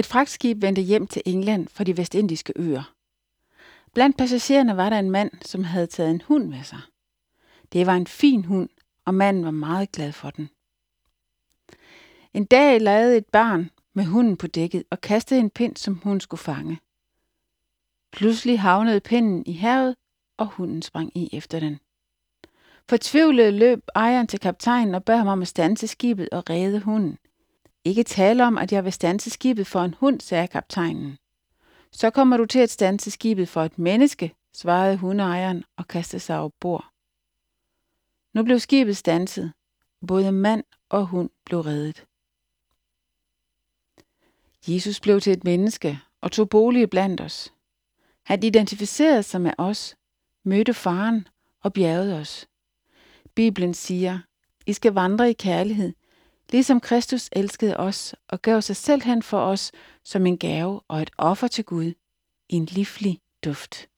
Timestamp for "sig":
6.62-6.80, 36.20-36.38, 49.22-49.40, 58.62-58.76